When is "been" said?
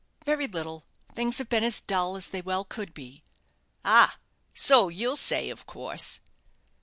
1.47-1.63